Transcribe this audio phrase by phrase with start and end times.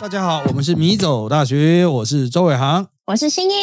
[0.00, 2.86] 大家好，我们是米走大学，我是周伟航。
[3.06, 3.56] 我是新英，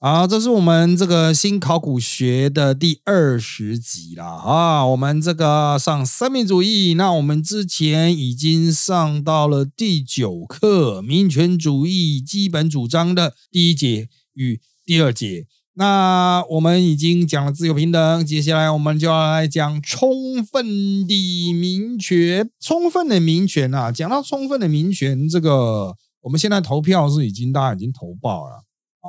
[0.00, 4.86] 好，这是我们这个新考古学的第二十集了啊！
[4.86, 15.46] 我们这个上三民主义，那我们之前已经上到了第九课民权主义基本主张的第一节与第二节。
[15.78, 22.50] 那我们已经讲了自由平等，接下来我们就要来讲充分的民权。
[22.58, 28.64] 充分的民权啊，讲到充分的民权，这个我们现在投票是已经大家已经投爆了。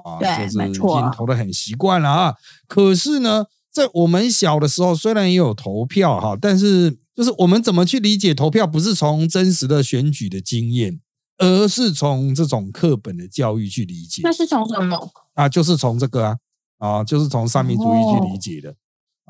[0.05, 2.35] 啊，就是已经投的很习惯了啊。
[2.67, 10.99] 可是呢，在我们小的时候，虽然也有投票哈，但是就是我们怎么去理解投票，不是从真实的选举的经验，
[11.40, 14.21] 而是从这种课本的教育去理解。
[14.23, 15.49] 那是从什么啊？
[15.49, 16.38] 就是从这个啊
[16.79, 18.75] 啊，就是从三民主义去理解的。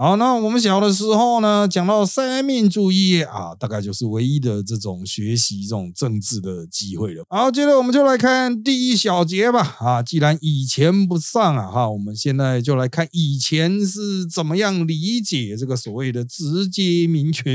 [0.01, 7.25] 好，那我们小的时候呢，讲到三民主义啊，大概就是唯一的这种学习这种政治的机会了。
[7.27, 9.75] 好，接着我们就来看第一小节吧。
[9.81, 17.45] 啊，既然以前不上啊，哈，我们现在就来看以前是怎么样理解这个所谓的直接民权。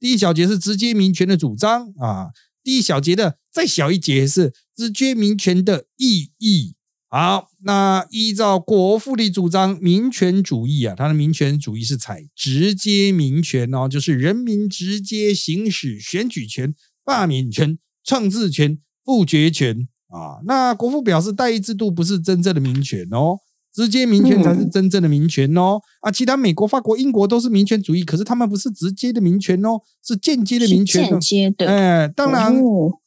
[0.00, 2.28] 第一小节是直接民权的主张啊，
[2.64, 6.75] 第一小节的再小一节是直接民权的意义。
[7.08, 20.42] 好，那依照国父的主张，民权主义啊，他的民权主义是采直接民权哦，就是人民直接行使选举权、罢免权、创制权、复决权啊。
[20.44, 23.38] 那国父表示，代议制度不是真正的民权哦。
[23.76, 26.10] 直接民权才是真正的民权哦啊！
[26.10, 31.06] 其他美国、法国、英国都是民权主义，可是他们不是直接的民权哦，是间接的民权。
[31.10, 32.54] 间接的，哎，当然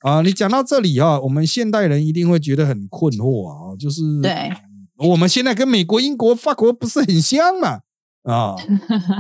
[0.02, 4.52] 啊，你讲到这里啊，我们现代人一定会觉得很困惑啊，就是对，
[4.98, 7.80] 我们现在跟美国、英国、法国不是很像嘛
[8.22, 8.54] 啊？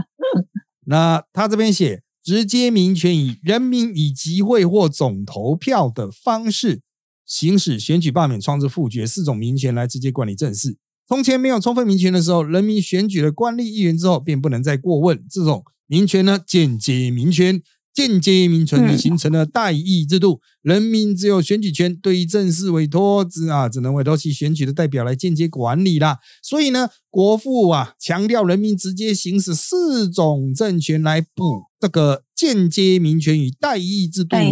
[0.86, 6.82] 那他这边写，直接民权以人民以集会或总投票的方式
[7.26, 10.78] 行使选举、罢免、创制、复决四种民权来直接管理政事。
[11.10, 16.38] 从前没有充分民权的时候，人民选举了官吏议员之后，便不能再过问这种民权呢。
[16.46, 26.20] 间接民权，间接民权形成了代议制度，人民只有选举权，对于政事委托之啊，只能委托其选举的代表来间接管理啦。
[26.44, 34.46] 所以呢，国父啊强调人民直接行使四种政权来补这个间接民权与代议制度的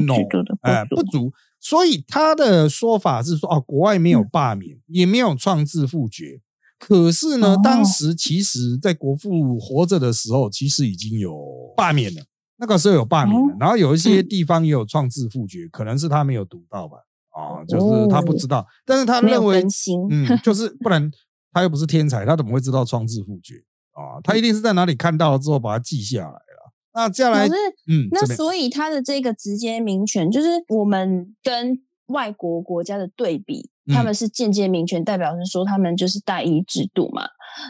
[0.62, 1.32] 哎不足。
[1.60, 6.42] 所以他的说法是说，哦，国外没有罢免，也没有创制复决。
[6.80, 11.36] 可是呢，当时其实，在国父活着的时候，其实已经有
[11.76, 12.22] 罢免了。
[12.60, 16.98] 那个时候有罢免了，然后有一些地方也有创制复决，可能是他没有读到吧？
[17.30, 18.66] 啊，就是他不知道。
[18.86, 19.64] 但是他认为，
[20.10, 21.12] 嗯，就 是不然，
[21.52, 23.56] 他又不是天才，他怎么会知道创制复决
[23.94, 24.22] 啊？
[24.24, 26.74] 他一定是在哪里看到了之后把它记下来了。
[26.94, 27.48] 那接下来，
[27.88, 33.70] 嗯，那所以他的这个直接民权，就是我们跟外国国家的对比。
[33.94, 37.24] 他们是间接民权，代表是说他们就是代议制度嘛。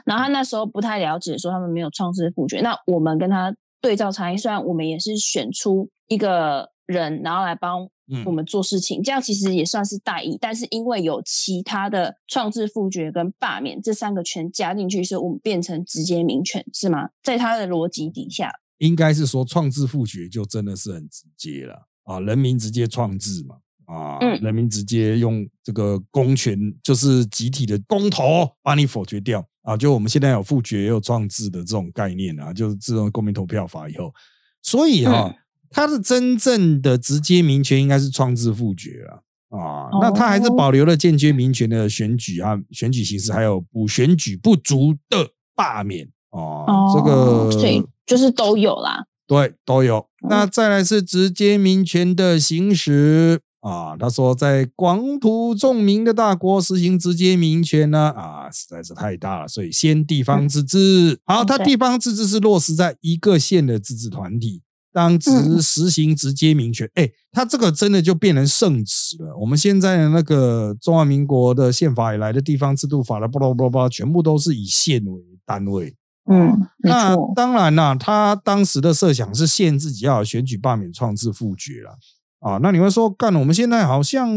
[0.05, 2.61] 然后他那时候不太了解，说他们没有创制复决。
[2.61, 7.87] 那我们跟他对照差异，虽然我们也是选出一个人，然后来帮
[8.25, 10.37] 我们做事情，这样其实也算是代议。
[10.41, 17.09] 但是因为有其他的创制复决跟罢免这三个权加进去，所以我们变成直接民权，是吗？
[17.23, 23.57] 在他的逻辑底下，应该是说创制复决就真的是很直接了啊，人民直接创制嘛。
[23.87, 29.77] 啊，人民直接用这个公权，就是集体的公投，把你否决掉啊！
[29.77, 34.13] 就我们现在有复决、有创制的这种概念啊，就是自动公民投票法以后，
[34.61, 35.33] 所以哈，
[35.69, 39.23] 它的真正的直接民权应该是创制复决了
[39.57, 39.87] 啊。
[40.01, 46.65] 那它还是保留了间接民权的选举啊，选举形式，还有补选举不足的罢免啊。
[46.93, 50.09] 这个对，就是都有啦，对，都有。
[50.29, 53.39] 那再来是直接民权的行使。
[53.67, 61.19] 啊，他说，在广土重民的大国实行直接民权呢，啊，实在是太大了，所以先地方自治。
[61.25, 64.61] 好，他地方自治是落实在一个县的自治团体
[64.93, 66.89] 当直实行直接民权。
[66.93, 69.35] 哎，他这个真的就变成圣旨了。
[69.41, 75.93] 我们现在的那个中华民国的宪法以来的地方制度法的巴拉巴拉巴拉，全部都是以县为单位。
[76.29, 81.97] 嗯，那当然啦，他当时的设想是县自己要选举罢免创制复决了。
[82.39, 83.33] 啊，那你会说，干？
[83.35, 84.29] 我们现在好像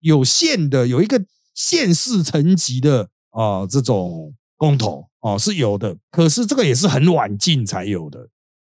[0.00, 1.22] 有县的，有一个
[1.54, 8.28] 县市层级的啊，这种公投啊是有的，可是这个也是很晚近才有的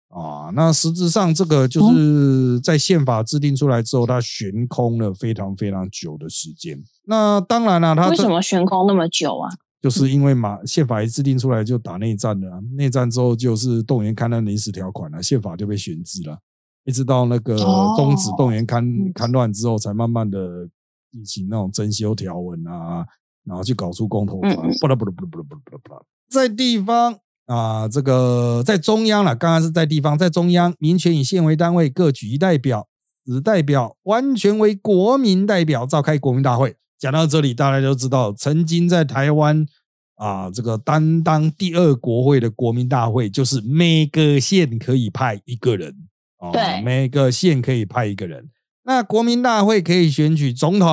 [0.08, 0.50] 啊。
[0.54, 6.82] 那实质上，这个就是在宪法制定出来之后，它悬空了非常非常久的时间。
[7.04, 9.50] 那当然了，它为什么悬空那么久啊？
[9.82, 16.38] 就是因为马宪法一制定出来就打内战了，内战之后就是动员戡乱临时条款了，宪法就被悬置了，
[16.90, 17.56] 一直到那个
[17.96, 18.82] 终止动员勘
[19.12, 20.68] 勘乱之后，才慢慢的
[21.12, 23.06] 进行那种征修条文啊，
[23.44, 24.48] 然后去搞出公投法，
[24.80, 27.16] 不啦不啦不啦不啦不啦不啦不啦，在地方
[27.46, 32.88] 啊，这个在中央了，刚刚是在地方，在中央，民权以县为单位，各举一代表，
[33.24, 36.74] 子代表完全为国民代表，召开国民大会。
[36.98, 39.64] 讲到这里，大家都知道，曾经在台湾
[40.16, 45.96] 啊，这个担当第二国会的国民大会，就是每个县可以派一个人，
[46.40, 48.48] 哦，对，每个县可以派一个人。
[48.84, 50.88] 那国民大会可以选举总统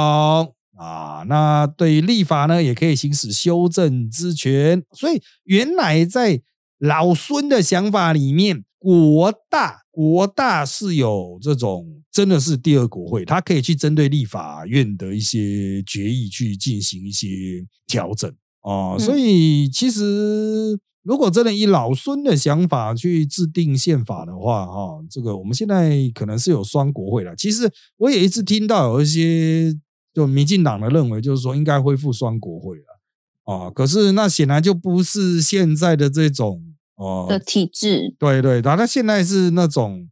[0.77, 4.83] 啊，那对于立法呢，也可以行使修正之权。
[4.91, 6.41] 所以，原来在
[6.77, 11.95] 老孙的想法里面，国大国大是有这种。
[12.09, 17.27] 真的是第二国会，他可以去针对立法院的一些决议去进行一些
[17.85, 18.27] 调整
[18.61, 18.97] 啊。
[18.97, 27.33] 所以其实如果真的以老孙的想法去制定宪法的话，哈，这个我们现在可能是有双国会了。
[27.33, 29.73] 其实我也一直听到有一些
[30.13, 33.71] 就民进党的认为，就是说应该恢复双国会了啊。
[33.71, 36.61] 可是那显然就不是现在的这种
[36.97, 38.13] 哦的体制。
[38.19, 40.09] 对对，他他现在是那种。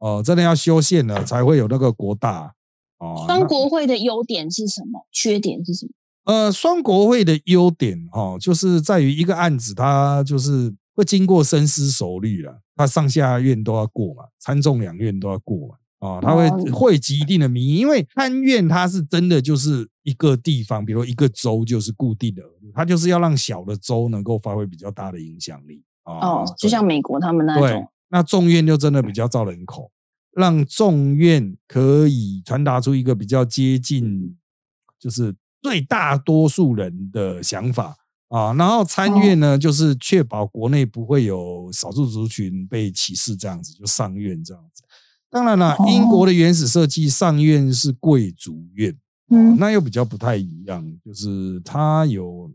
[0.00, 2.54] 哦，真的要修宪了，才会有那个国大
[3.00, 3.24] 哦。
[3.26, 5.04] 双国会的优点是什么？
[5.10, 5.90] 缺点是什么？
[6.28, 15.76] 呃，双国会的优点哦，就是在于一个案子，它就是会经过深思熟虑了，它上下院都要过嘛，参众两院都要过嘛，
[16.06, 22.42] 啊，它会汇集一定的民意，因为参院它是真的就是一个地方，比如一个州就是固定的，
[22.74, 27.88] 它就是要让小的州能够发挥比较大的影响力哦，就像美国他们那种。
[28.10, 29.90] 那众院就真的比较造人口，
[30.32, 34.34] 让众院可以传达出一个比较接近，
[34.98, 37.96] 就是最大多数人的想法
[38.28, 38.52] 啊。
[38.54, 44.82] 然后参院呢，就是确保国内不会有少数族群被歧视，这样子就上院这样子。
[45.30, 48.96] 当然了，英国的原始设计上院是贵族院，
[49.30, 52.50] 嗯，那又比较不太一样，就是它有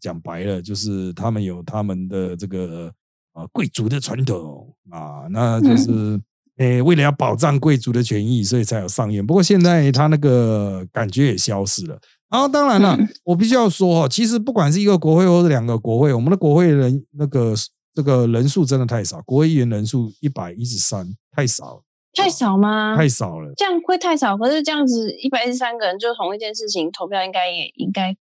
[0.00, 2.92] 讲白了，就是他们有他们的这个。
[3.32, 6.20] 啊，贵族的传统啊，那就是
[6.56, 9.24] 诶，为了要保障贵族的权益，所以才有上院。
[9.24, 12.00] 不过现在他那个感觉也消失了。
[12.30, 17.54] 然后当然了，我必须要说哈，其实不管是一个国会或者两个国会，我们的国会人那个
[17.94, 21.82] 这个人数真的太少，国会议员人数一百一十三，太少，
[22.14, 22.94] 太少吗？
[22.96, 24.36] 太少了，这样会太少。
[24.36, 28.14] 可是这样子一百一十三个人就同一件事情投票，应该也应该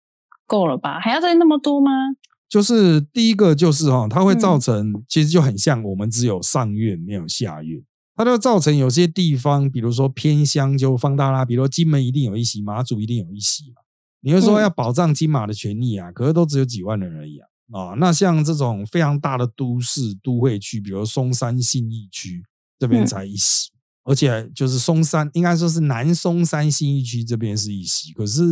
[0.45, 0.99] 够了吧？
[1.01, 1.91] 还要再那么多吗？
[2.47, 7.83] 就是第一个就是哈，它会造成其实就很像我们只有上院没有下院，
[8.15, 13.81] 它就造成有些地方，比如说偏乡就放大啦，比如金门一定有一席，马祖一定有一席嘛。
[14.27, 17.95] 你会说要保障金马的权益啊，可是都只有几万人而已啊啊。
[17.97, 22.43] 那像这种非常大的都市都会区，比如松山信义区
[22.77, 23.71] 这边才一席，
[24.03, 28.43] 而且就是松山应该说是南松山信义区这边是一席，可是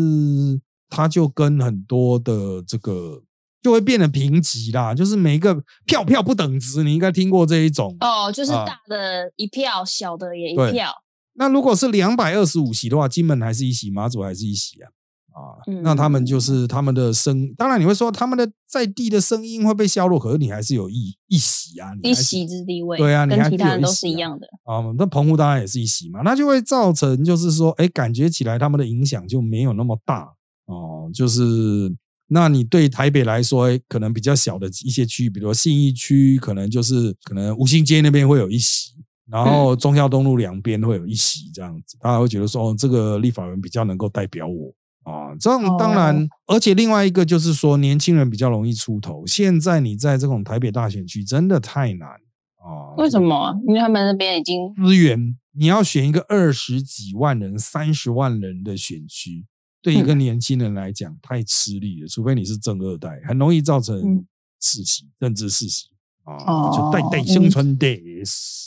[0.88, 3.22] 它就跟很多的这个。
[3.62, 10.92] 就会变得平级啦，就是每一个票票不等值，你应该听过这一种哦，就是大的一票，小的也一票。
[11.34, 14.92] 那如果是两百二十五席的话，金门还是一席，马祖还是一席啊？
[15.36, 24.80] 啊，那他们就是他们的声，当然你会说他们的在地的声音会被削弱，可是你还是有一一席啊，一席之地位，对啊，跟其他人都是一样的啊。
[24.98, 30.34] 那澎湖当然也是一席嘛，那就会造成就是说，哎，感觉起来他们的影响就没有那么大
[30.66, 31.96] 哦，就是。
[32.28, 38.94] 那你对台北来说，可能比较小的一些区域，比如信义区，可能就是可能五星街那边会有一席，
[39.30, 44.74] 然后中孝东路两边会有一席，这样子，大家会觉得说，哦，这个立法人比较能够代表我
[45.06, 45.34] 啊。
[45.40, 49.26] 这样当然，而且另外一个就是说，年轻人比较容易出头。
[49.26, 52.94] 现在你在这种台北大选区真的太难啊！
[52.98, 53.58] 为什么？
[53.68, 59.46] 因为他们那边已经资源，你要选一个二十几万人、三十万人的选区。
[59.82, 64.26] 对一个年轻人来讲太吃力了，除非你是正二代，很容易造成
[64.60, 65.90] 世袭、政治世袭
[66.24, 67.88] 啊，就代代相传的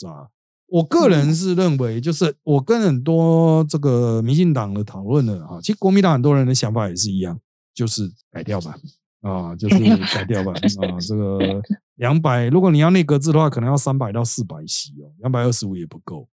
[0.07, 0.31] 啊。
[0.71, 7.39] 我个人是认为，就是我跟很多这个民进党的讨论的啊，其实国民党很多人的想法也是一样，
[7.73, 8.75] 就是改掉吧
[9.21, 9.77] 啊，就 是
[10.13, 10.99] 改掉吧啊。
[10.99, 11.39] 这个
[11.95, 16.27] 两百，如果你要内阁制的话，可能要三百到四百席哦，两百二十五也不够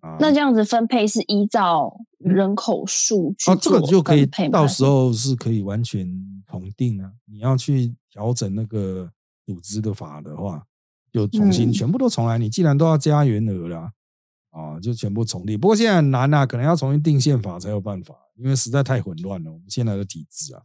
[0.00, 0.16] 啊。
[0.20, 6.06] 那这样子分配是依照人口数去这个就可以到时候是可以完全
[6.46, 7.10] 重定啊。
[7.24, 9.10] 你要去调整那个
[9.46, 10.62] 组织的法的话，
[11.12, 12.38] 就重新全部都重来。
[12.38, 13.90] 你既然都要加员额了
[14.50, 15.56] 啊，就全部重立。
[15.56, 19.52] 不过现在很难啊，可能要重新定宪法才有办法，因为实在太混乱了。
[19.52, 20.62] 我们现在的体制啊，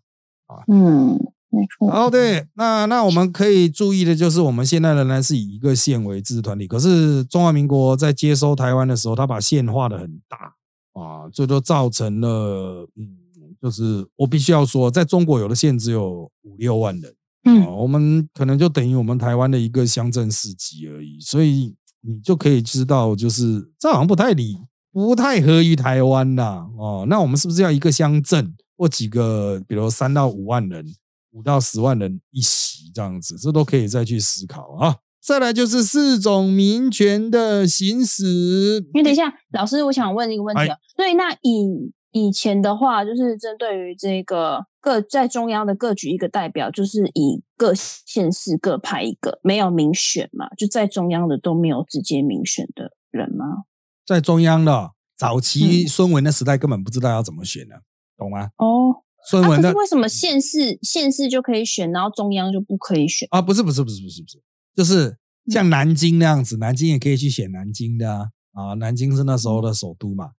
[0.48, 1.14] 啊，嗯，
[1.50, 1.92] 没错。
[1.92, 10.56] 哦，对，那那我们可以注意的就是，我们现在仍然是以一个县为自治团体，可是中华民国在接收台湾的时候，他把县划的很大
[10.94, 13.18] 啊，这都造成了，嗯，
[13.62, 17.14] 就是我必须要说，在中国有的县只有五六万人，
[17.46, 24.58] 嗯，我们可能就等于我们台湾的一个乡镇市集而已，所以你就可以知道，就是这好像不太理，
[24.92, 30.86] 不太合于台湾呐，哦，那我们是不是要一个乡镇或几个，比如三到五万人？
[31.32, 34.98] 五到十万人一席这样子，这都可以再去思考啊。
[35.20, 38.86] 再来就是四种民权的行使。
[38.94, 40.78] 你等一下，老师，我想问一个问题啊。
[40.96, 50.48] 所以那以以前的话，就是针对于这个各在中央的各举一个代表，就是以各县市各派一个，没有民选嘛？
[50.56, 53.64] 就在中央的都没有直接民选的人吗？
[54.06, 57.76] 在中央的早期孙文的时代，根本不知道要怎么选呢，
[58.18, 58.52] 懂吗？
[58.58, 59.04] 哦。
[59.26, 63.42] 孙文的为什么县市县市就可以选，然后中央就不可以选啊？
[63.42, 64.44] 不是不是不是不是不是，
[64.76, 65.18] 就是
[65.48, 68.74] 像南京那样子，南京也可以去选南京的啊啊！
[68.74, 70.32] 南京是那时候的首都嘛。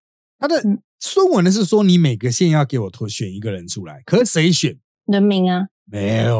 [0.45, 0.63] 他的
[1.01, 4.79] 孙文的是说，你每个县要给我投选一个人出来，可是谁选？
[5.07, 5.69] 人民啊？
[5.87, 6.39] 没有，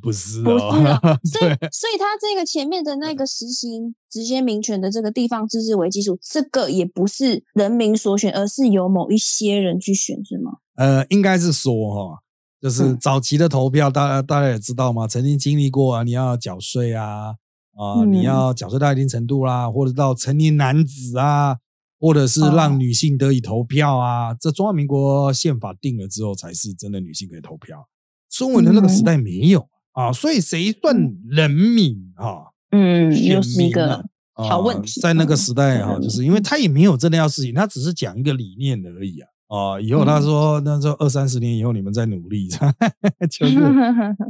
[0.00, 0.64] 不是，不是。
[1.26, 10.52] 所以所以他这个前面的那个实行直接民权的这个地方自治为基础，这个也不是人民所选，而是由某一些人去选，是吗？
[10.76, 12.20] 呃，应该是说哈，
[12.60, 17.34] 就是早期的投票，大家大家也知道嘛，曾经经历过啊，你要缴税啊，
[17.74, 21.58] 啊，你要缴税到一定程度啦，或者到成年男子啊，
[22.00, 27.86] 或者是让女性得以投票啊，这中华民国宪法定了之后，才是真的女性可以投票。
[28.30, 30.96] 孙文的那个时代没有啊，所以谁算
[31.28, 32.50] 人民啊？
[32.70, 35.00] 嗯，又是一个好问题。
[35.00, 39.28] 在那个时代啊，就是因为他也没有真的要事情，他只是讲一个理念而已啊。
[39.48, 42.48] 啊，以后他说，那说二三十年以后你们再努力，
[43.28, 43.58] 就是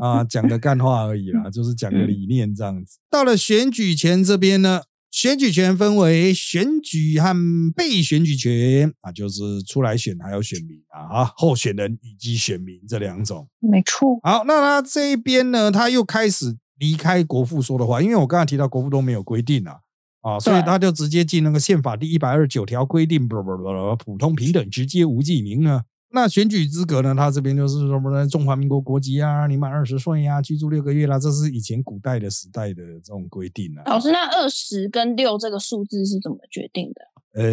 [0.00, 2.96] 啊，讲个干话而已啦， 就是讲个理念这样子。
[3.10, 7.34] 到了选举前这边呢，选举权分为选举和
[7.74, 13.48] 被选举权啊，就是出来选还有选民啊，啊，候选人以及选民这两种。
[13.58, 14.20] 没错。
[14.22, 19.78] 好，那他这一边呢，他又开始离开国父说的话，因为我刚才提到国父都没有规定啊。
[20.22, 25.82] 啊，所以他就直接进那个宪法第一百二十九条规定，不不不，普通平等直接无记名呢。
[26.12, 27.14] 那选举资格呢？
[27.14, 28.26] 他这边就是什么呢？
[28.26, 33.84] 中华民国国籍啊，你满二十岁呀，居住六个月啦，这是以前古代的时代的这种规定啊。
[33.86, 37.00] 老师，那二十跟六这个数字是怎么决定的？
[37.40, 37.44] 呃，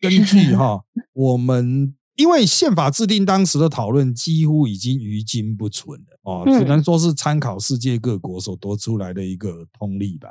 [0.00, 0.82] 根据哈，
[1.14, 10.28] 我们因为宪法制定当时的讨论几乎已经于今不存了哦，只能说是参考世界各国所得出来的一个通例吧。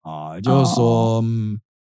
[0.00, 1.22] 啊，就是说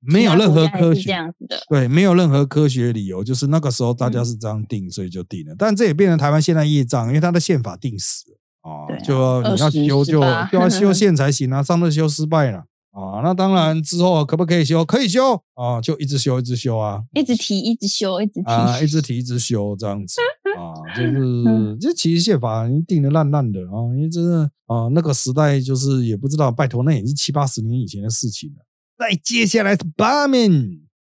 [0.02, 5.56] 没有任何科学这样子的，对，没有任何科学理由，就是那个时候大家是这样定，所以就定了。
[5.58, 8.26] 但这也变成台湾现在业障，因为它的宪法定死
[8.62, 12.60] 啊，就你要修就就要修 宪才行啊，上次修失败了
[12.92, 14.84] 啊，那当然之后可不可以修？
[14.86, 20.16] 可以修啊，就一直修，一直修啊，一直提，一直修，一直提啊，一直提，一直修这样子。
[20.58, 28.66] 啊，就是这其实宪法定的烂烂的啊，因为真的啊，那个时代就是也不知道，拜托那也是七八十年以前的事情了。
[29.00, 30.52] 再接下来是罢免，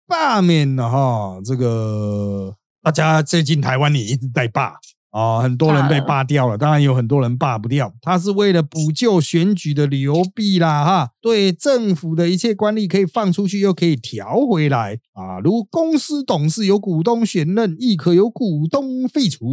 [0.06, 4.76] 罢免了哈，这个大家最近台湾也一直在罢。
[5.10, 7.92] 啊，很多人被罢掉了，当然有很多人罢不掉。
[8.02, 15.40] 他是为了补救选举的流弊啦，哈，对政府的一切官吏可以放出去，又可以调回来啊。
[15.40, 19.48] 如公司董事有股东选任，亦可由股东废除。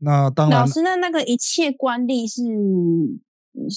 [0.00, 2.42] 那当然，老师，那那个一切官吏是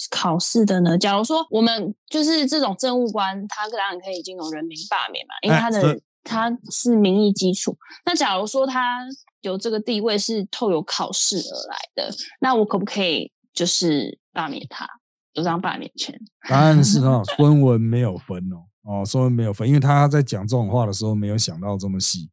[0.10, 0.98] 考试的呢？
[0.98, 7.78] 假如说我们就是这种政务官，他当然可以经由人民罢免嘛，因为他的他是民意基础。
[8.06, 9.00] 那假如说他。
[9.44, 14.88] 有这个地位是透由考试而来的，那我可不可以就是罢免他，
[15.34, 16.18] 有张罢免权？
[16.48, 22.30] 答案是啊，孙文没有分哦，哦，孙文没有分，因为他在讲这种话的时候没有想到这么细，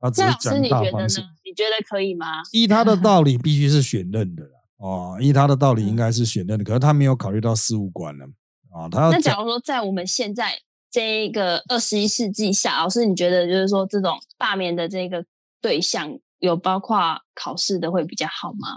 [0.00, 1.22] 他只是讲大方向。
[1.44, 2.26] 你觉得可以吗？
[2.52, 4.42] 依他的道理，必须是选任的
[4.78, 8.26] 哦，依他的道理应该是选任的，可是他没有考虑到事务官了
[8.70, 8.88] 啊。
[8.88, 10.52] 他那假如说在我们现在
[10.90, 15.24] 这个二十一世纪下，老师你觉得就是说这种罢免的这个
[15.60, 16.18] 对象？
[16.38, 16.98] 有包括
[17.34, 18.68] 考试的会比较好吗？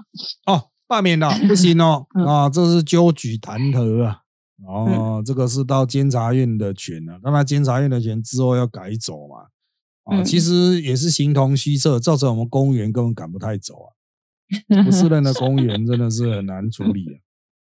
[0.45, 4.21] 哦，罢免了不行哦啊，这是纠举弹劾啊，
[4.65, 13.91] 哦，这个是到监察院的权了，那监察院的权之后要改走嘛，啊，其实也是形同虚设，造成我们公务员根本赶不太走啊，
[14.83, 17.05] 不是 任的公务员真的是很难处理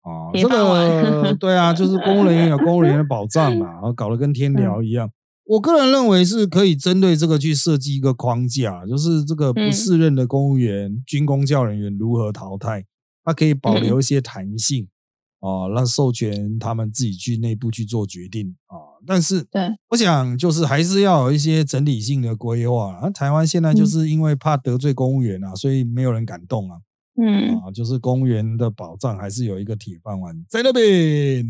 [0.01, 5.09] 啊，啊，这个对啊，就是公务人员有 公务人员的保障嘛，然后搞得跟天聊一样。
[5.45, 12.83] 我个人认为是可以针对这个去设计一个框架，就是这个不适任的公务员、军公教人员如何淘汰
[13.23, 14.87] 它可以保留一些弹性
[15.39, 18.77] 啊，让授权他们自己去内部去做决定啊。
[19.05, 22.99] 但是，对，我想就是还是要有一些整体性的规划。
[23.01, 26.77] 那台湾现在就是因为怕得罪公务员啊，所以没有人敢动啊。
[27.19, 31.45] 嗯，啊，就是公务员的保障还是有一个铁饭碗在那边。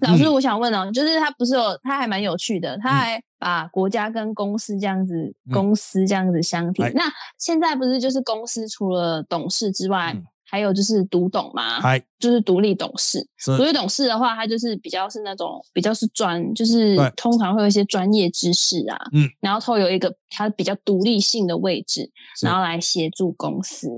[0.00, 6.82] 老师，我想问哦，就是他不是有，他还蛮有趣的，他还把国家跟公司这样子，公司这样子相提。
[6.94, 7.04] 那
[7.38, 10.14] 现在不是就是公司除了董事之外，
[10.48, 11.80] 还有就是独董嘛？
[12.18, 13.26] 就是独立董事。
[13.58, 22.10] 独立董事的话，他就是比较是那种比较是专，就是通常会有一些专业知识啊，嗯，然后他有一个他比较独立性的位置，
[22.42, 23.88] 然后来协助公司。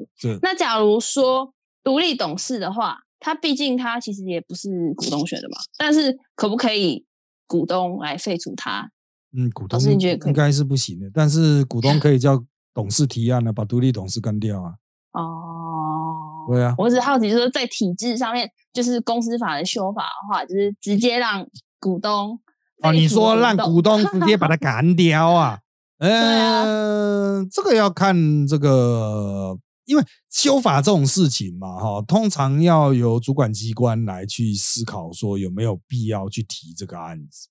[0.43, 1.52] 那假如说
[1.85, 3.00] 独立董事的话。
[3.21, 7.05] 他毕竟他其实也不是股东选的嘛，但是可不可以
[7.49, 8.88] 股东来废除他？
[9.37, 12.40] 嗯，股东应该是不行的，但是股东可以叫
[12.73, 14.75] 董事提案呢，把独立董事干掉啊。
[15.12, 21.47] 哦，对啊，我只好奇，说在体制上面，就是公司法的修法的话，就是直接让
[21.81, 22.38] 股东
[22.83, 25.59] 哦，你说让股东直接把他干掉啊？
[25.99, 29.59] 嗯，这个要看这个。
[29.88, 37.49] 因为修法这种事情嘛，哈，通常要由主管机关来去思考，说有没有必要去提这个案子。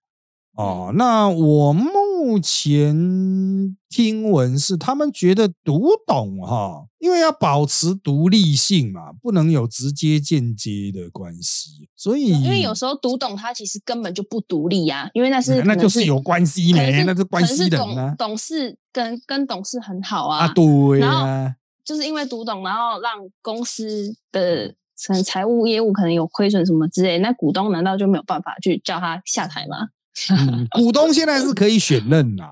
[0.55, 1.89] 哦，那我目
[2.41, 21.55] 前听闻是他们觉得读懂哈，因为要保持独立性嘛，不能有直接间接的关系，所以因为有时候读懂他其实根本就不独立呀，因为那是那就是有关系没，那是关系人啊，董事跟跟董事很好啊，啊对啊。
[21.85, 24.67] 就是因为读懂，然后让公司的
[25.07, 29.87] 可能财务业务可能有亏损什么之类，那股东难道就没有办法去叫他下台吗？
[30.71, 32.43] 股东现在是可以选任呐，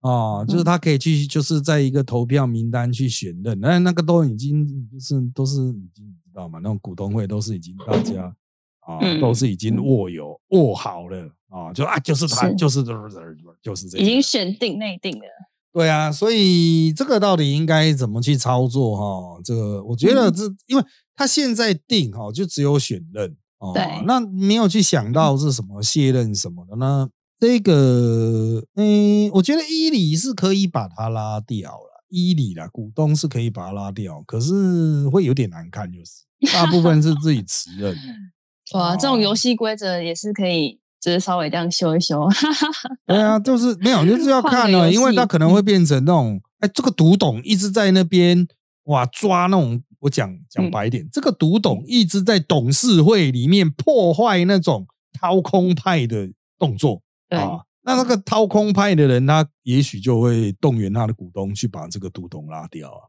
[0.00, 8.34] 哦，就是他可以去，就是在一个投票名单去选任，那那个都已经就是都是已经知道嘛，那种股东会都是已经大家
[8.80, 13.16] 啊都是已经握有握好了啊，就啊就是他就是就是
[13.62, 15.24] 就是这已经选定内定了。
[15.72, 19.40] 对啊，所以这个到底应该怎么去操作哈？
[19.44, 23.72] 这个我觉得这，因为他现在定哈，就只有选任哦，
[24.04, 26.74] 那没有去想到是什么卸任什么的。
[26.76, 37.96] 那这个，嗯，我觉得伊里是可以把它拉掉了，伊里啦，股东是可以把它拉掉，可是会有点难看，就是大部分是自己辞任。
[38.74, 40.80] 哇，这种游戏规则也是可以。
[41.00, 42.28] 就是稍微这样修一修，
[43.08, 48.46] 对啊，就是没有，就是要看了，因为他可能会变成那种，哎，这个独董一直在那边
[48.84, 63.02] 哇抓那种，我讲讲白一点，这个独董一直在董事会里面破坏那种掏空派的动作啊，那那个掏空派的人，他也许就会动员他的股东去把这个独董拉掉啊，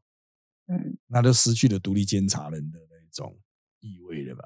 [0.67, 3.35] 嗯，那就失去了独立监察人的那种
[3.79, 4.43] 意味了吧。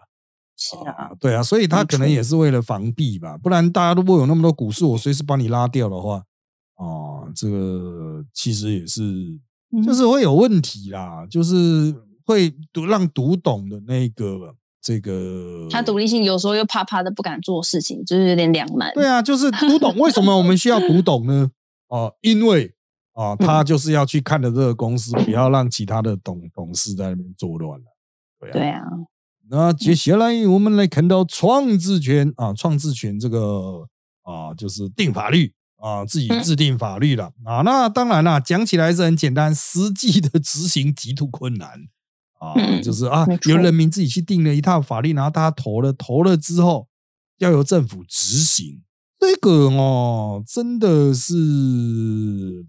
[0.57, 6.23] 是啊，对啊，所以他可能也是为了防避吧，不然大家如果有那么多股市，我随时把你拉掉的话，
[6.77, 9.37] 哦，这个其实也是，
[9.85, 11.93] 就是会有问题啦，就是
[12.25, 18.91] 会读让读懂的那个这个，他独立性有时候又怕怕的不敢做事情，就是有点两难。
[18.93, 21.49] 对啊，就是读懂，为什么我们需要读懂呢？
[21.87, 22.73] 哦，因为
[23.13, 27.85] 啊，他就是要去看的这个公司，不要让其他的董董事在那边作乱了。
[28.51, 28.81] 对啊。
[29.49, 33.87] 那接下来我们来看到创制权啊，创制权这个
[34.23, 37.61] 啊，就是定法律啊，自己制定法律了啊。
[37.63, 41.81] 那当然啦，讲起来是很简单，实际的执行极度困难
[42.53, 42.81] 啊。
[42.81, 46.87] 就是啊，由人民自己去定了一套法律，然后大家投了，投了之后
[47.39, 48.81] 要由政府执行。
[49.17, 51.33] 这个哦，真的是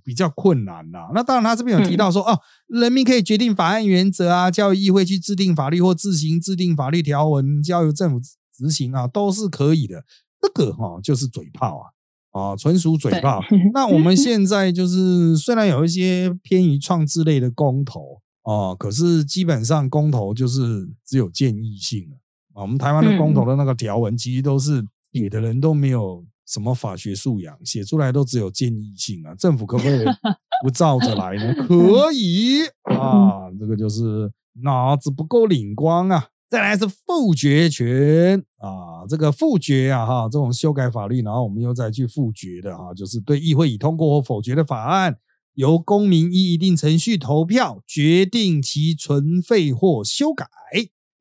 [0.02, 1.10] 比较困难呐。
[1.12, 10.04] 那当然，他这边有提到说，哦，人民可以决定法案原则啊，交由议会去制定法律或自行制定法律条文，交由政府执行啊，都是可以的。
[10.40, 11.84] 这个哈，就是嘴炮啊，
[12.40, 13.42] 啊，纯属嘴炮。
[13.74, 22.08] 那我们现在就是，虽然有一些偏于创制类的公投啊，可是基本上公投就是只有建议性
[22.54, 22.62] 啊。
[22.62, 24.82] 我们台湾的公投的那个条文，其实都是
[25.12, 26.24] 写的人都没有。
[26.48, 29.34] 什么法学素养写出来都只有建议性啊？
[29.34, 30.04] 政府可不可以
[30.62, 31.52] 不照着来呢？
[31.66, 34.30] 可以啊，这个就是
[34.62, 36.28] 脑子不够灵光啊。
[36.48, 45.18] 再来是复决权啊，这个复决啊，哈，这种修改法律，然后我们又再去复决的哈，就是对议会已通过或否决的法案，
[45.56, 50.46] 由公民依一定程序投票决定其存废或修改。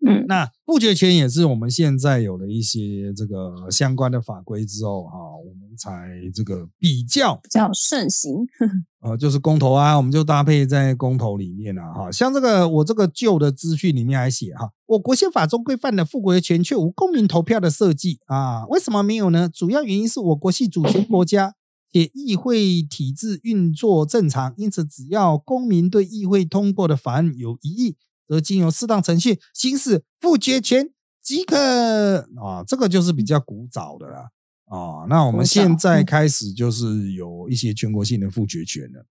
[0.07, 8.45] 嗯，那复决权也是我们现在有了一些这个相关的法规之后哈，我们才这个比较比较盛行。
[9.01, 12.11] 呃，就是公投啊，我们就搭配在公投里面了哈。
[12.11, 19.49] 像这个我这个旧的资讯里面还写哈，我国宪法中规范的复国权却无公民投票的设计啊，为什么没有呢？
[19.49, 21.55] 主要原因是我国系主权国家，
[21.95, 27.95] 且议会体制运作正常，因此只要公民对议会通过的法案有异议，
[28.27, 30.89] 则经由适当程序行使复决权
[31.23, 32.65] 即可啊。
[32.67, 34.29] 这个就是比较古早的啦。
[34.65, 39.05] 啊，那我们现在开始就是有一些全国性的复决权了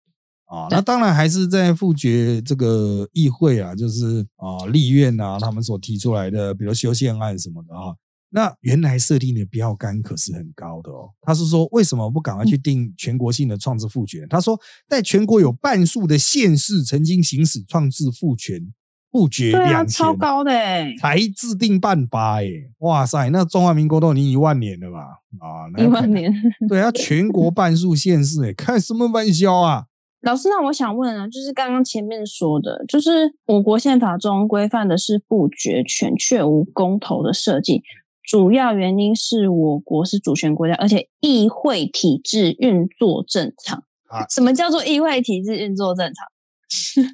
[0.45, 0.69] 啊。
[0.71, 7.97] 那当然还是在复决这个议会啊，就是啊立院啊，他们所提出来的，比如修宪案什么的啊。
[8.35, 11.11] 那原来设定的标杆可是很高的哦。
[11.23, 14.27] 他是说，为什么不赶快去定全国性的创制复决？
[14.29, 18.75] 他说，在全国有半数的县市曾经行使创制复权。
[19.11, 20.51] 不决两超高的
[20.99, 24.99] 才制定办法哎，哇塞，那中华民国都已经一万年了吧？
[25.39, 26.35] 啊，一万年，
[26.69, 29.85] 对啊，全国半数县市哎，开什么玩笑啊？
[30.23, 37.85] 老师，那我想问啊，就是刚刚前面说的，就是我国宪法中规范的是不决权，却无公投的设计，
[38.25, 44.27] 主要原因是我国是主权国家，而且议会体制运作正常啊。
[44.29, 46.27] 什么叫做议会体制运作正常？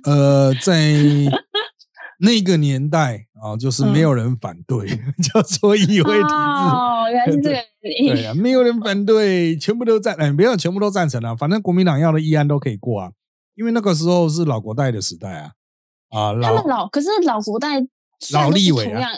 [0.12, 0.74] 呃，在。
[2.22, 4.86] 那个年代啊，就是没有人反对，
[5.32, 6.34] 叫做议会体制。
[6.34, 7.56] 哦，原来是这个。
[7.80, 11.34] 对啊，没有人反对，全部都赞，哎，没有全部都赞成了。
[11.34, 13.12] 反正国民党要的议案都可以过啊，
[13.54, 15.52] 因为那个时候是老国代的时代啊。
[16.10, 17.80] 啊，他们老可是老国代
[18.32, 19.08] 老立委啊，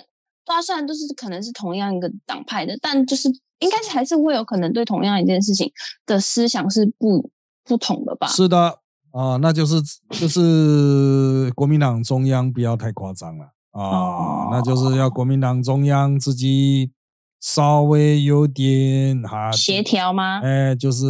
[0.45, 3.29] 对啊，虽然都是可能是同样一个党派的，但就是
[3.61, 5.71] 应该是还是会有可能对同样一件事情
[6.07, 7.31] 的思想是不
[7.65, 8.27] 不同的吧？
[8.27, 8.79] 是的。
[9.13, 9.75] 啊，那就是
[10.09, 16.91] 就是国民党中央不要太夸张了啊，那就是要国民党中央自己
[17.39, 20.41] 稍微有点哈协调吗？
[20.43, 21.05] 哎，就是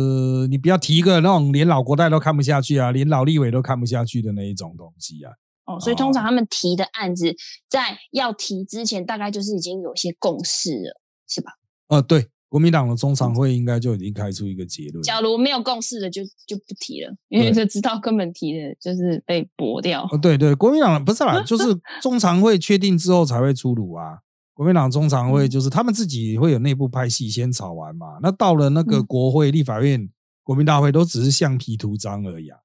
[0.48, 5.30] 你不要提一个那种连老国代都看不下去啊，连老立委都看不下去的那一种东西啊。
[5.64, 7.34] 哦，所以通常他们提的案子
[7.68, 11.52] 在要提之前，大概就是已经有些共识了，是吧？
[11.88, 12.28] 呃，对。
[12.48, 15.02] 国民党的中常会应该就已经开出一个结论。
[15.02, 20.06] 假如没有共识的，就就不提了，因为就知道根本提的就是被驳掉。
[20.20, 21.64] 对对，国民党不是啦，就是
[22.02, 24.18] 中常会确定之后才会出炉啊。
[24.52, 30.10] 国民党中常会就是他们自己会有内部派系先吵完嘛，那到了那个国会、立法院、
[30.42, 32.58] 国民大会都只是橡皮图章而已啊。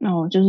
[0.00, 0.48] 哦，就是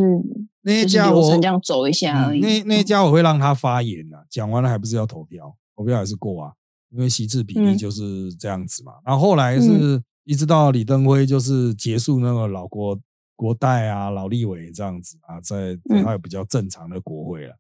[0.62, 2.40] 那些家伙这样走一下而已。
[2.40, 5.56] 那那些家伙会让他发言啊，讲完了还不是要投票？
[5.76, 6.54] 投票还是过啊？
[6.90, 13.00] 因为席次比例就是这样子嘛，然后后来是一直到李登辉就是结束那个老国
[13.36, 17.56] 国代啊、老立委这样子啊，在还有比较正常的国会了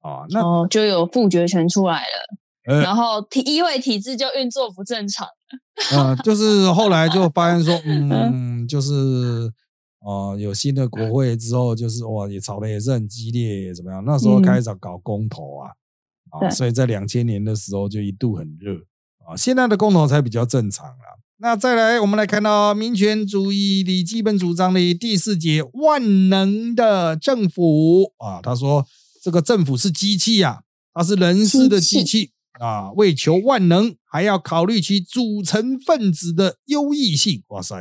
[0.00, 2.02] 啊，那就有复决权出来
[2.66, 6.16] 了，然后体议会体制就运作不正常了。
[6.16, 9.50] 就是后来就发现说， 嗯，就是
[10.04, 14.04] 哦，有新的国会之后，就是哇，也吵得也是很激烈，怎么样？
[14.04, 15.70] 那时候开始搞公投啊。
[16.30, 18.74] 啊，所以在两千年的时候就一度很热
[19.26, 21.20] 啊，现在的公投才比较正常了。
[21.36, 28.86] 那再来，我们来看到民权主义的基本主张的第四节，万能的政府啊，他说
[29.22, 30.62] 这个政府是机器啊，
[30.94, 37.42] 它是人事的机器啊，为求万能，还要考虑其组成分子的优异性。
[37.48, 37.76] 哇塞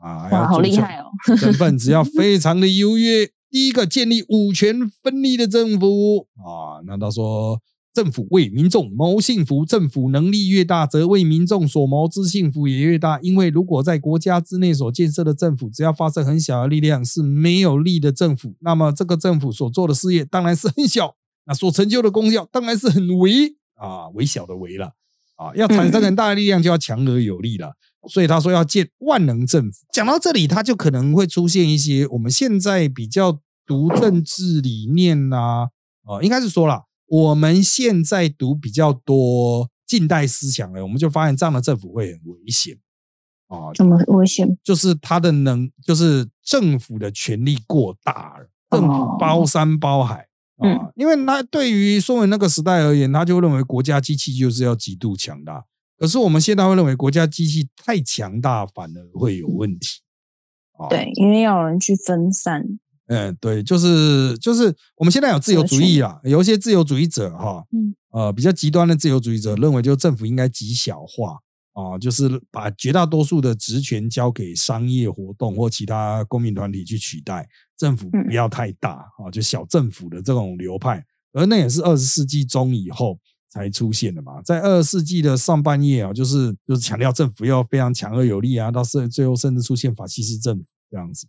[0.00, 3.26] 啊，哇，好厉害哦，成分只要 非常的优越。
[3.50, 7.60] 第一个建立五权分立的政府啊，那他说。
[7.94, 13.18] 政府为民众谋幸福，政府能力越大，则为民众所谋之幸福也越大。
[13.22, 24.92] 因为如果在国家之内所建设的政府，只要发生很小的力量，是没有力的政府，那么这个政府所做的事业当然是很小，那所成就的功效当然是很微啊，微小的微了
[25.34, 25.52] 啊。
[25.56, 27.72] 要产生很大的力量，就要强而有力了。
[28.06, 29.78] 所以他说要建万能政府。
[29.92, 35.68] 讲到这里，他就可能会出现一些我们现在比较读政治理念呐，
[36.04, 36.84] 啊，应该是说了。
[37.06, 42.76] 我们现在读比较多近代思想了，我们就发现这样的政府会很危险
[43.46, 43.72] 啊！
[43.74, 44.58] 怎么危险？
[44.62, 50.92] 就是他的能，就是政府的权力过大了，政府包山包海啊！
[50.96, 55.64] 因为他对于说文那个时代而言，他就认为国家机器就是要极度强大。
[55.98, 60.00] 可是我们现在会认为国家机器太强大，反而会有问题。
[60.88, 62.64] 对，因为要有人去分散。
[63.08, 71.38] 嗯，对，就是就是我们现在有自由主义啊，有一些自由主义者哈，嗯，呃，比较极端的自由主义者认为，就政府应该极小化
[71.72, 81.02] 啊，就是把绝大多数的职权交给商业活动或其他公民团体去取代，政府不要太大啊，就小政府的这种流派。
[81.32, 83.18] 而那也是二十世纪中以后
[83.50, 84.42] 才出现的嘛。
[84.42, 91.26] 在二十世纪的上半叶啊，就是就是强调政府要非常强而有力啊，到最最后甚至出现法西斯政府这样子。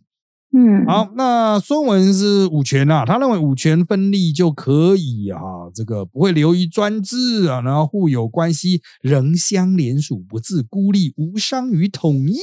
[0.52, 5.40] 嗯，好，那孙文是五权啊，他认为五权分立就可以啊，
[5.72, 12.36] 这个不会流于专制啊，然后互有关系，仍相连属，不自孤立，无伤于统一。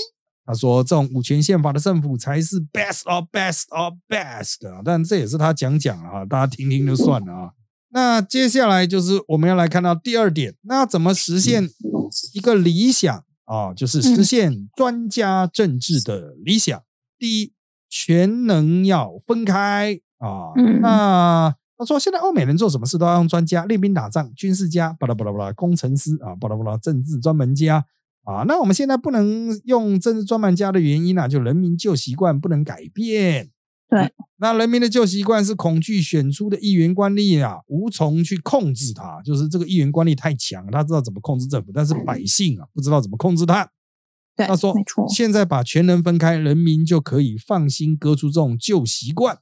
[0.45, 7.51] 他说这种五权宪法的政府才是 best of best of best 啊，但这也是他讲讲啊，大家听听就算了啊。
[7.89, 11.69] 那接下来就是我们要来看到第二点，那怎么实现
[12.33, 13.73] 一个理想啊？
[13.73, 16.81] 就是实现专家政治的理想。
[17.19, 17.53] 第一。
[17.89, 20.51] 全能要分开啊！
[20.81, 27.85] 那他说，现在欧美人做什么事都要用专家，练兵打仗、军事家，巴拉巴拉巴拉，工程师啊，巴拉巴拉，政治专门家
[28.25, 28.43] 啊。
[28.45, 33.51] 那我们现在不能用政治专门家的原因呢，就人民旧习惯不能改变。
[33.89, 43.71] 对，那人民的旧习惯是恐惧选出的议员官吏啊，无从去控制他，就是这个议员官吏太强，他知道怎么控制政府，但是百姓啊，不知道怎么控制他。
[44.35, 44.75] 他说
[45.09, 49.35] ：“现在把权能分开，人民就可以放心割出这种旧习惯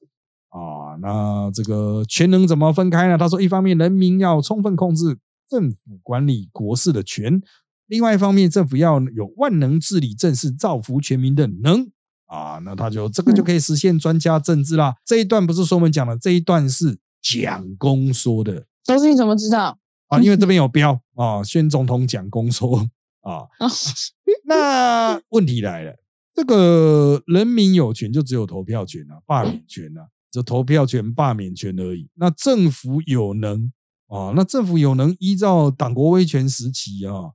[0.47, 0.95] 啊。
[1.01, 3.17] 那这个权能怎么分开呢？
[3.17, 5.17] 他说，一方面人民要充分控制
[5.49, 7.41] 政府管理国事的权，
[7.87, 11.91] 另外一方面政府要有万能治理政事、造福全民的能
[12.25, 12.59] 啊。
[12.63, 14.95] 那他就这个就可以实现专家政治啦。
[15.05, 18.65] 这一段不是说我们讲的，这一段是蒋公说的。
[18.85, 20.19] 都是你怎么知道啊？
[20.19, 22.89] 因为这边有标啊，宣总统蒋公说。”
[23.25, 23.47] 啊，
[24.45, 25.95] 那问题来了，
[26.35, 32.07] 这个人民有权就只有投票权啊，罢免权啊，就投票权、罢免权而已。
[32.13, 33.71] 那政府有能
[34.05, 37.31] 啊，那政府有能依照党国威权时期啊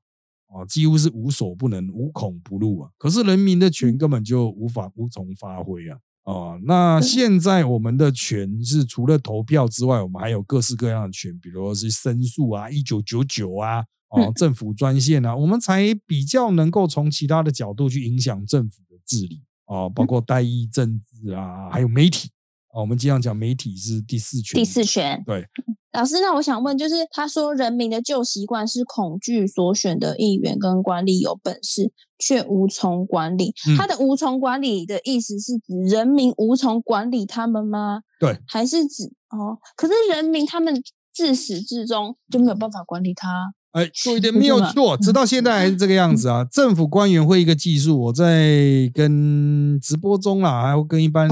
[0.53, 2.91] 啊，几乎是无所不能、无孔不入啊。
[2.99, 6.59] 可是人民的权根本就无法无从发挥啊啊。
[6.65, 13.85] 那现在我们的权是除了投票之外，我们还有各式各样的权，比如说是申诉啊，一九九九啊。
[14.11, 22.29] 哦，政府专线啊，我们才比较能够从其他的角度去影响政府的治理啊，包括代议政治啊，还有媒体
[22.73, 22.81] 啊。
[22.81, 25.23] 我们经常讲媒体是第四权，第四权。
[25.27, 25.45] 对，
[25.93, 33.53] 老师，那我想问，就是他说人民的旧习惯是恐惧所选的议员跟管理有本事，却无从管理。
[33.77, 38.03] 他的无从管理的意思是指人民无从管理他们吗？
[38.19, 39.59] 对，还是指哦？
[39.77, 40.81] 可是人民他们
[41.13, 43.53] 自始至终就没有办法管理他。
[43.73, 46.45] 哎，说一点没有错，直到现在还是这个样子啊！
[46.45, 51.29] 政府官员会一个技术，我在跟直播中啊，还有跟一般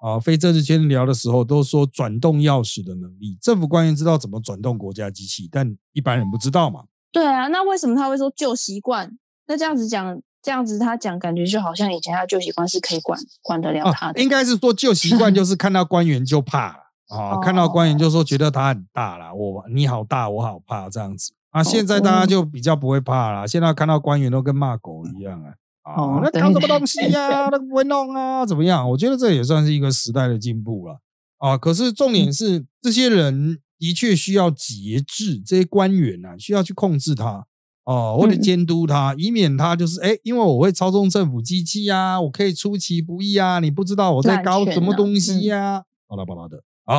[0.00, 3.38] 啊非政治圈聊的时候，都说转动钥匙的能力。
[3.40, 6.84] 政府官员知道怎么转动国家机器，但一般人不知道嘛。
[7.12, 9.16] 对啊，那为什么他会说旧习惯？
[9.46, 14.22] 那这样子讲，这样子他讲，感觉就好像以前他旧习惯是可以管管得了他的。
[14.22, 16.68] 应该是说旧习惯就是看到官员就怕
[17.08, 21.32] 啊，看到官员就说觉得他很大啦，我你好大，我好怕这样子。
[21.50, 23.44] 啊，现在大家就比较不会怕啦。
[23.44, 25.52] 现在看到官员都跟骂狗一样啊！
[25.94, 27.48] 啊，那搞什么东西呀？
[27.50, 28.44] 那不会弄啊？
[28.46, 28.88] 怎么样？
[28.90, 31.00] 我觉得这也算是一个时代的进步了
[31.38, 31.56] 啊！
[31.56, 37.46] 可是重点是，这些人的确需要节制，这些官员啊，需要去控制他
[37.84, 46.62] 哦，或者监督他，以免他就是哎，因为我会操纵政府机器呀，我可以出其不意啊，你不知道我在搞什么东西呀，巴拉巴拉的。
[46.84, 46.98] 好，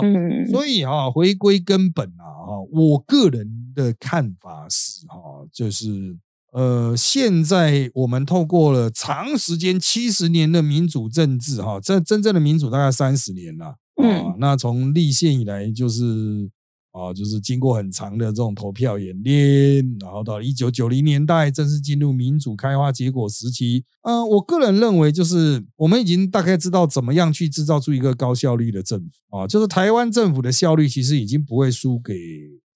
[0.49, 6.17] 所以啊，回归根本啊，哈，我个人的看法是哈，就是
[6.51, 16.51] 呃，现在我们透过了长时间七十年的民主政治哈，这真正的民主大概三十年了啊，那从立宪以来就是。
[16.93, 23.85] 啊，就是经过很长的这种投票演练，然后到一九九零年代正式进入民主开花结果时期。
[24.01, 32.13] 嗯，我个人认为，就是我们已经大概知道怎么样去制造出一个高效率的政府啊，就是台湾政府的效率其实已经不会输给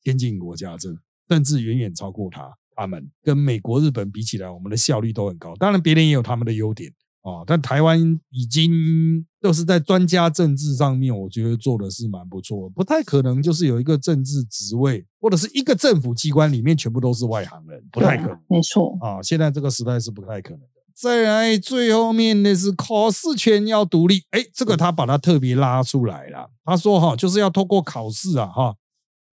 [0.05, 2.53] 先进国家政府，甚至远远超过他。
[2.75, 5.55] 他们跟美国、日本比起来，我们的效率都很高。
[5.55, 6.91] 当然，别人也有他们的优点。
[7.21, 18.39] 啊，但台湾已经都是在专家政治上面，我觉得做的是蛮不错，不太可能就是有一个政治职位或者是一个政府机关里面全部都是外行人，不太可能。
[18.47, 20.67] 没错啊，现在这个时代是不太可能的。
[20.93, 28.75] 再来最后面的是考试权要独立，哎，这个他把它特别拉出来了，他说哈，就是要透过考试啊，哈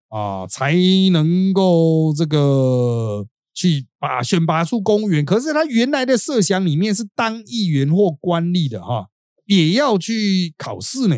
[0.08, 0.74] 啊才
[1.12, 3.26] 能够这个。
[3.54, 9.08] 去把选拔出公务员，可是他原来的设想里面是当议员或官吏的哈，
[9.46, 11.16] 也要去考试呢。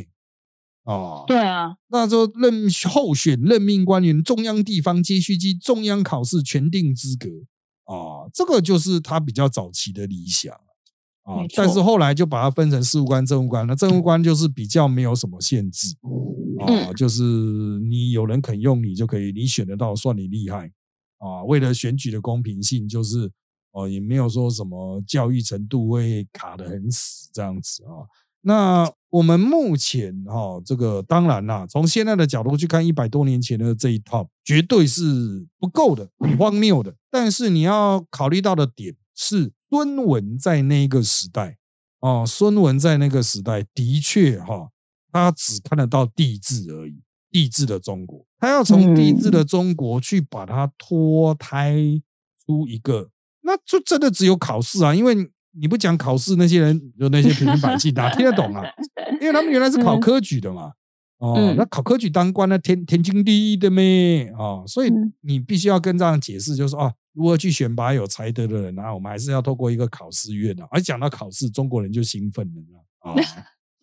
[0.84, 7.28] 哦，对啊，那就任候选任命官员，中央地方皆需经中央考试全定资格。
[7.84, 10.52] 啊，这个就是他比较早期的理想。
[11.22, 13.66] 啊但是后来就把它分成事务官、政务官。
[13.66, 15.96] 那政务官就是比较没有什么限制。
[16.60, 16.94] 啊，嗯。
[16.94, 20.70] 就是你有人肯用你就可以，你选得到算你厉害
[21.24, 21.42] 啊。
[21.44, 23.30] 为了选举的公平性，就是
[23.72, 28.04] 哦也没有说什么教育程度会卡得很死这样子啊。
[28.46, 36.94] 那我们目前哈、这个当然啦，从现在的角度去看，一百多年前的这一套绝对是不够的，很荒谬的。
[37.10, 41.56] 但是你要考虑到的点是，孙文在那个时代
[42.00, 44.68] 哦，孙文在那个时代的确哈、
[45.10, 47.00] 他只看得到帝制而已，
[47.34, 51.74] 帝制的中国，他要从帝制的中国去把它脱胎
[52.46, 55.16] 出一个，那就真的只有考试啊，因为
[55.50, 58.62] 你不讲考试，那些人就那些平民百姓哪听得懂啊？
[59.20, 60.74] 因为他们原来是考科举的嘛，
[61.18, 64.32] 哦，嗯那考科举当官那天天经地义的咩？
[64.38, 70.68] 哦，所以嗯你必须要跟这样解释，就是说啊，如何去选拔有才德的人啊，我们还是要透过一个考试院啊。
[70.70, 73.16] 而讲到考试，中国人就兴奋了，啊。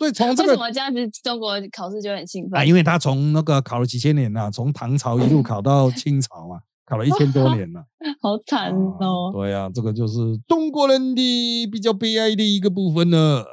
[0.02, 1.08] 所以从这为什么这样子？
[1.24, 7.86] 中国考试就很兴奋啊，因为他从那个考了几千年呐、从唐朝一路考到清朝嘛，考了一千多年了。
[8.20, 9.32] 好惨啊哦！
[9.32, 13.44] 对啊，这个就是中国人的比较悲哀的一个部分呢。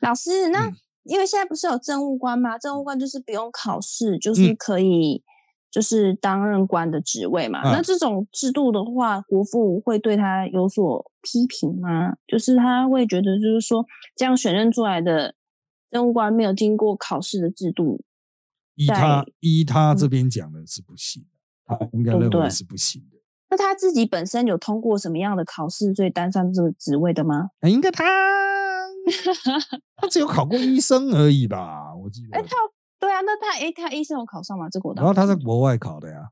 [0.00, 0.72] 老师，那嗯
[1.04, 2.58] 因为现在不是有政务官吗？
[2.58, 5.22] 政务官就是不用考试，就嗯是可以
[5.70, 7.60] 就是担任官的职位嘛。
[7.62, 12.14] 嗯那这种制度的话，国父会对他有所批评吗？
[12.26, 13.84] 就是他会觉得，就是说
[14.16, 15.34] 这样选任出来的
[15.90, 18.00] 政务官没有经过考试的制度，
[18.76, 21.28] 依他依他这嗯边讲的是不行的，
[21.76, 23.18] 他应该认为是不行的。
[23.50, 27.50] 那他自己本身有通过什么样的考试，所以担上这个职位的吗？
[27.60, 28.04] 哎应该他
[29.96, 32.38] 他只有考过医生而已吧，我记得。
[32.38, 32.48] 哎，他
[33.00, 34.68] 对啊，那他诶，他医生有考上吗？
[34.70, 36.28] 这个我然后他在国外考的呀，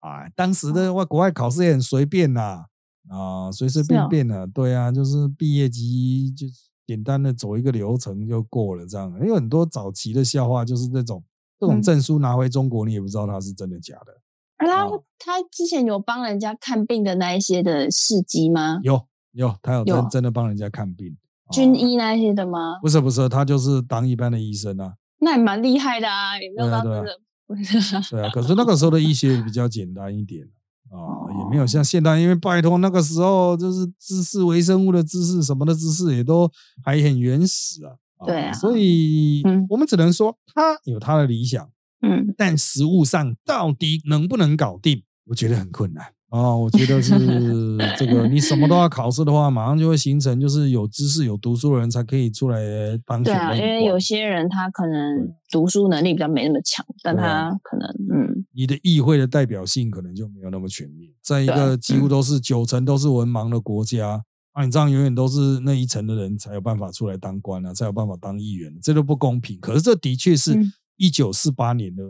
[0.00, 2.64] 啊，当时的外国外考试也很随便呐，
[3.08, 6.46] 啊，随随便便的，对啊，就是毕业级就
[6.88, 9.12] 简单的走一个流程就过了这样。
[9.20, 11.22] 因为很多早期的笑话就是那种，
[11.60, 14.12] 这种嗯证书拿回中国，你也不知道它是真的假的。
[14.56, 18.80] 啊他哦他之前有帮人家看病的那一些的事迹吗？
[18.82, 19.00] 有
[19.32, 21.14] 有，他有真的帮人家看病，
[21.52, 22.78] 军啊医那一些的吗？
[22.80, 27.20] 不是不是，他就是当一般的医生啊，那也蛮厉害的啊，也没有对啊对啊到真的。
[28.10, 28.30] 对啊。
[28.30, 30.48] 可是那个时候的医学比较简单一点
[30.90, 36.50] 啊，也没有哦像现代，因为拜托那个时候就是知识微生物的知识什么的知识也都
[36.84, 37.92] 还很原始啊。
[38.26, 41.70] 对啊所以嗯我们只能说他有他的理想，
[42.02, 46.04] 嗯，但实物上到底能不能搞定，我觉得很困难。
[46.30, 47.14] 哦，我觉得是
[47.98, 52.60] 这个，你什么都要考试的话，马上就会形成，就是有知识、有读书的人才可以出来
[53.06, 61.10] 当对啊，因为有些人他可能读书能力比较没那么强，但他可能嗯，你的议会的代表性可能就没有那么全面。
[61.22, 69.58] 在一对个几乎嗯都是九成都是文盲的国家，啊，你这样永远都是那一层的人才有办法出来当官啊，才有办法当议员，这都不公平。
[69.60, 72.02] 可是这的确是嗯一九四八年的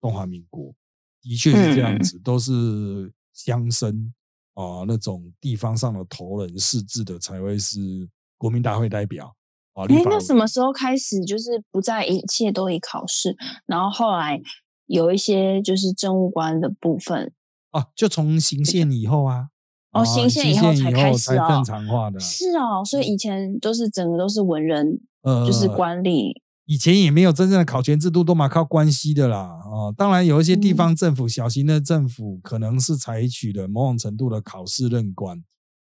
[0.00, 0.72] 中华民国，
[1.20, 4.10] 的确是这样嗯子，都是乡绅
[4.54, 9.34] 啊那种地方上的头人识字的才会是国民大会代表
[9.74, 9.84] 啊。
[9.88, 14.40] 哎，那什么时候开始就是不再一切都以考试，然后后来
[14.86, 17.32] 有一些就是政务官的部分，
[17.70, 19.48] 啊，就从行宪以后啊，
[19.90, 22.20] 哦啊行宪以后才开始才正哦常化的啊。
[22.20, 26.32] 是哦，所以以前都是整个都是文人，呃，就是官吏，
[26.66, 29.38] 以前也没有真正的考权制度，都嘛靠关系的啦。
[29.38, 35.42] 啊、当然有一些地嗯方政府、小型的政府可能是采取了某种程度的考试任官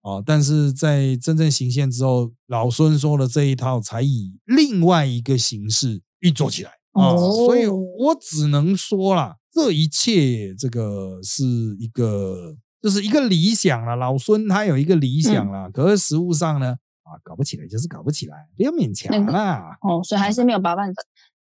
[0.02, 11.44] 啊、但是在真正行宪之后，老孙说的这一套才以另外一个形式运作起来啊、所以哦我只能说啦，这一切这个是
[11.78, 13.94] 一个就是一个理想啦。
[13.94, 19.76] 老孙他有一个理想嗯啦，可是实物上呢，啊，搞不起来就是搞不起来，不要勉强那个啦。
[19.82, 20.82] 哦，所以还是没有办法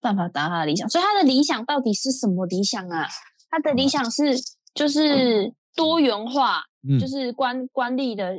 [0.00, 0.88] 办法达他的理想。
[0.88, 3.06] 所以他的理想到底是什么理想啊？
[3.50, 4.36] 他的理想是
[4.74, 8.34] 就是多元化，嗯，就是官官吏的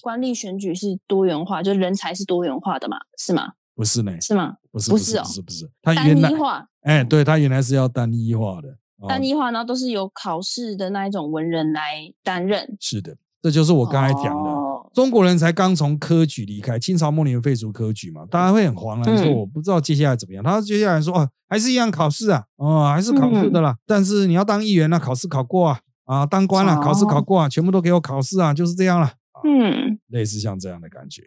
[0.00, 3.52] 官吏选举是多元化，就人才是多元化的嘛，是吗？
[3.74, 4.56] 不是呢，是吗？
[4.70, 12.76] 不是不是不是哦不是不是，他单原来一化，哎，对他原来是要单一化的，哦单一化，然后都是由考试的那一种文人来担任。
[12.78, 14.50] 是的，这就是我刚才讲的。
[14.50, 14.51] 哦
[14.94, 20.44] 中国人才刚从科举离开，清朝末年废除科举嘛，大家会很惶然说，嗯我不知道接下来怎么样。
[20.44, 23.76] 他接下来说，哦，还是一样考试啊，哦，还是考试的啦。
[23.86, 29.06] 但是你要当议员那考试考过啊，啊，当官了、考试考过啊，全部都给我考试啊，就是这样了。
[29.06, 31.22] 啊嗯，类似像这样的感觉。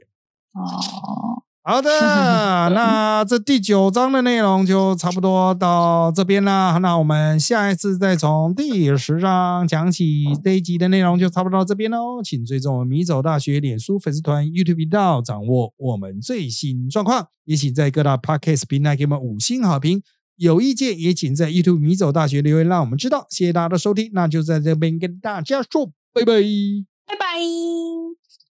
[0.53, 1.89] 哦，好的，
[2.75, 6.77] 那这第九章的内容就差不多到这边啦。
[6.77, 10.25] 那我们下一次再从第十章讲起。
[10.43, 12.21] 这一集的内容就差不多到这边喽。
[12.23, 17.29] 请追踪米走大学脸书粉丝团、YouTube 频道，掌握我们最新状况。
[17.45, 20.03] 也请在各大 Podcast 平台给我们五星好评。
[20.35, 23.25] 有意见也请在 YouTube 米走大学留言，让我们知道。
[23.31, 26.43] 谢谢大家的收听，那就在这边跟大家说拜拜，
[27.07, 27.25] 拜拜。